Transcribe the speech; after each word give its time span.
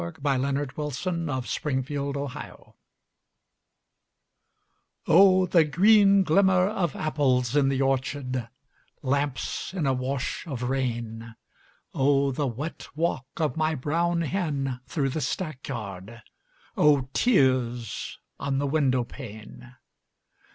LAWRENCE 0.01 0.17
BALLAD 0.21 0.71
OF 0.79 1.05
ANOTHER 1.05 1.77
OPHELIA 1.77 2.73
Oh, 5.05 5.45
the 5.45 5.63
green 5.63 6.23
glimmer 6.23 6.67
of 6.69 6.95
apples 6.95 7.55
in 7.55 7.69
the 7.69 7.83
orchard, 7.83 8.49
Lamps 9.03 9.71
in 9.75 9.85
a 9.85 9.93
wash 9.93 10.47
of 10.47 10.63
rain, 10.63 11.35
Oh, 11.93 12.31
the 12.31 12.47
wet 12.47 12.87
walk 12.95 13.27
of 13.37 13.55
my 13.55 13.75
brown 13.75 14.21
hen 14.21 14.79
through 14.87 15.09
the 15.09 15.21
stackyard, 15.21 16.23
Oh, 16.75 17.07
tears 17.13 18.17
on 18.39 18.57
the 18.57 18.65
window 18.65 19.03
pane! 19.03 19.75